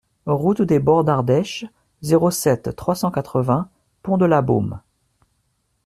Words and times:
Route 0.25 0.63
des 0.63 0.79
Bords 0.79 1.03
d'Ardèche, 1.03 1.63
zéro 2.01 2.31
sept, 2.31 2.75
trois 2.75 2.95
cent 2.95 3.11
quatre-vingts 3.11 3.69
Pont-de-Labeaume 4.01 4.81